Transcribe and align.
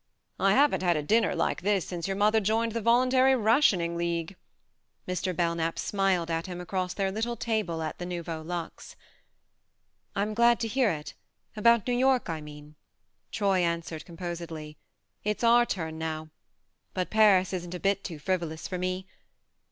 I 0.39 0.53
haven't 0.53 0.81
had 0.81 0.97
a 0.97 1.03
dinner 1.03 1.35
like 1.35 1.61
this 1.61 1.85
THE 1.85 1.95
MARNE 1.97 2.01
79 2.01 2.01
since 2.01 2.07
your 2.07 2.17
mother 2.17 2.39
joined 2.39 2.71
the 2.71 2.81
Voluntary 2.81 3.35
Rationing 3.35 3.95
League," 3.95 4.35
Mr. 5.07 5.35
Belknap 5.35 5.77
smiled 5.77 6.31
at 6.31 6.47
him 6.47 6.59
across 6.59 6.95
their 6.95 7.11
little 7.11 7.35
table 7.37 7.83
at 7.83 7.99
the 7.99 8.07
Nouveau 8.07 8.41
Luxe." 8.41 8.95
I'm 10.15 10.33
glad 10.33 10.59
to 10.61 10.67
hear 10.67 10.89
it 10.89 11.13
about 11.55 11.85
New 11.87 11.93
York, 11.93 12.31
I 12.31 12.41
mean," 12.41 12.73
Troy 13.31 13.59
answered 13.59 14.03
com 14.07 14.17
posedly. 14.17 14.77
"It's 15.23 15.43
our 15.43 15.67
turn 15.67 15.99
now. 15.99 16.29
But 16.95 17.11
Paris 17.11 17.53
isn't 17.53 17.75
a 17.75 17.79
bit 17.79 18.03
too 18.03 18.17
frivolous 18.17 18.67
for 18.67 18.79
me. 18.79 19.05